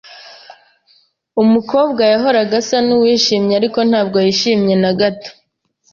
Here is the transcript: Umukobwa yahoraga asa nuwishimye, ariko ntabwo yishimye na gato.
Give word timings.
Umukobwa 1.41 2.01
yahoraga 2.11 2.55
asa 2.61 2.77
nuwishimye, 2.87 3.53
ariko 3.59 3.79
ntabwo 3.89 4.17
yishimye 4.25 4.75
na 4.83 4.91
gato. 4.99 5.31